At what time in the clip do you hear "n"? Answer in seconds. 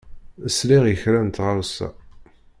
1.27-1.29